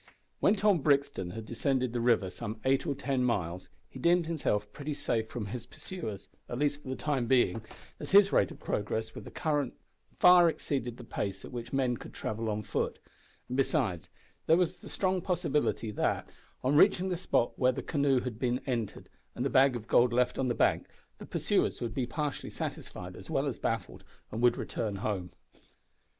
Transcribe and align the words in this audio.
When 0.39 0.55
Tom 0.55 0.79
Brixton 0.81 1.29
had 1.29 1.45
descended 1.45 1.93
the 1.93 2.01
river 2.01 2.31
some 2.31 2.59
eight 2.65 2.87
or 2.87 2.95
ten 2.95 3.23
miles 3.23 3.69
he 3.87 3.99
deemed 3.99 4.25
himself 4.25 4.73
pretty 4.73 4.95
safe 4.95 5.27
from 5.29 5.45
his 5.45 5.67
pursuers, 5.67 6.27
at 6.49 6.57
least 6.57 6.81
for 6.81 6.89
the 6.89 6.95
time 6.95 7.27
being, 7.27 7.61
as 7.99 8.09
his 8.09 8.31
rate 8.31 8.49
of 8.49 8.59
progress 8.59 9.13
with 9.13 9.25
the 9.25 9.29
current 9.29 9.75
far 10.17 10.49
exceeded 10.49 10.97
the 10.97 11.03
pace 11.03 11.45
at 11.45 11.51
which 11.51 11.71
men 11.71 11.97
could 11.97 12.15
travel 12.15 12.49
on 12.49 12.63
foot; 12.63 12.97
and 13.47 13.55
besides, 13.55 14.09
there 14.47 14.57
was 14.57 14.77
the 14.77 14.89
strong 14.89 15.21
probability 15.21 15.91
that, 15.91 16.27
on 16.63 16.75
reaching 16.75 17.09
the 17.09 17.15
spot 17.15 17.51
where 17.59 17.71
the 17.71 17.83
canoe 17.83 18.21
had 18.21 18.39
been 18.39 18.59
entered 18.65 19.07
and 19.35 19.45
the 19.45 19.51
bag 19.51 19.75
of 19.75 19.85
gold 19.87 20.11
left 20.11 20.39
on 20.39 20.47
the 20.47 20.55
bank, 20.55 20.87
the 21.19 21.27
pursuers 21.27 21.79
would 21.79 21.93
be 21.93 22.07
partially 22.07 22.49
satisfied 22.49 23.15
as 23.15 23.29
well 23.29 23.45
as 23.45 23.59
baffled, 23.59 24.03
and 24.31 24.41
would 24.41 24.57
return 24.57 24.95
home. 24.95 25.29